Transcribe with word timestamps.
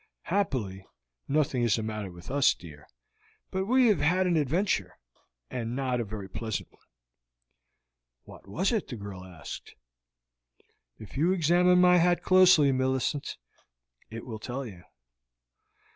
"Happily 0.33 0.83
nothing 1.27 1.61
is 1.61 1.75
the 1.75 1.83
matter 1.83 2.09
with 2.09 2.31
us, 2.31 2.55
dear, 2.55 2.87
but 3.51 3.65
we 3.67 3.85
have 3.85 3.99
had 3.99 4.25
an 4.25 4.35
adventure, 4.35 4.97
and 5.51 5.75
not 5.75 5.99
a 6.01 6.03
very 6.03 6.27
pleasant 6.27 6.71
one." 6.71 6.87
"What 8.23 8.47
was 8.47 8.71
it?" 8.71 8.87
the 8.87 8.95
girl 8.95 9.23
asked. 9.23 9.75
"If 10.97 11.17
you 11.17 11.31
examine 11.33 11.79
my 11.79 11.97
hat 11.97 12.23
closely, 12.23 12.71
Millicent, 12.71 13.37
it 14.09 14.25
will 14.25 14.39
tell 14.39 14.65
you." 14.65 14.85